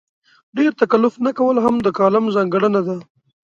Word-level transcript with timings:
ډېر 0.57 0.71
تکلف 0.81 1.13
نه 1.25 1.31
کول 1.37 1.57
هم 1.65 1.75
د 1.85 1.87
کالم 1.97 2.25
ځانګړنه 2.35 2.81
ده. 2.87 2.97